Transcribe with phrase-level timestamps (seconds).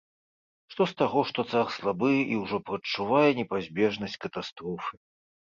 [0.73, 4.93] Што з таго, што цар слабы і ўжо прадчувае непазбежнасць катастрофы?